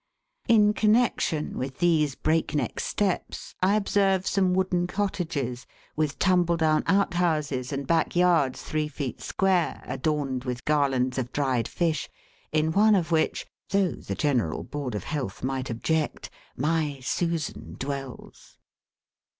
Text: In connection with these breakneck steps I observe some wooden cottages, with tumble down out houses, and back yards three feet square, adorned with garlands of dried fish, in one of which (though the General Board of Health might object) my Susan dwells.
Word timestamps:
In 0.47 0.73
connection 0.73 1.59
with 1.59 1.77
these 1.77 2.15
breakneck 2.15 2.79
steps 2.79 3.53
I 3.61 3.75
observe 3.75 4.25
some 4.25 4.55
wooden 4.55 4.87
cottages, 4.87 5.67
with 5.95 6.17
tumble 6.17 6.57
down 6.57 6.81
out 6.87 7.13
houses, 7.13 7.71
and 7.71 7.85
back 7.85 8.15
yards 8.15 8.63
three 8.63 8.87
feet 8.87 9.21
square, 9.21 9.83
adorned 9.85 10.43
with 10.43 10.65
garlands 10.65 11.19
of 11.19 11.31
dried 11.31 11.67
fish, 11.67 12.09
in 12.51 12.71
one 12.71 12.95
of 12.95 13.11
which 13.11 13.45
(though 13.69 13.91
the 13.91 14.15
General 14.15 14.63
Board 14.63 14.95
of 14.95 15.03
Health 15.03 15.43
might 15.43 15.69
object) 15.69 16.31
my 16.57 16.97
Susan 17.03 17.75
dwells. 17.77 18.57